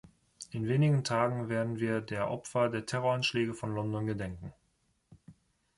In 0.49 0.67
wenigen 0.67 1.03
Tagen 1.03 1.47
werden 1.47 1.77
wir 1.79 2.01
der 2.01 2.31
Opfer 2.31 2.69
der 2.69 2.87
Terroranschläge 2.87 3.53
von 3.53 3.75
London 3.75 4.07
gedenken. 4.07 4.51